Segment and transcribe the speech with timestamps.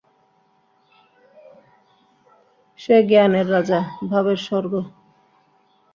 [2.79, 3.73] সে জ্ঞানের রাজ্য,
[4.09, 4.73] ভাবের স্বর্গ।